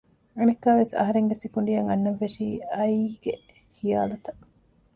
[0.37, 3.33] އަނެއްކާވެސް އަހަރެންގެ ސިކުނޑިއަށް އަންނަންފެށީ އައީގެ
[3.75, 4.43] ޚިޔާލުތައް